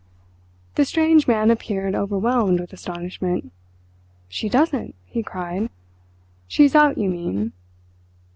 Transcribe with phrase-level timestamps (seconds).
[0.77, 3.51] The strange man appeared overwhelmed with astonishment.
[4.29, 5.69] "She doesn't?" he cried.
[6.47, 7.51] "She is out, you mean!"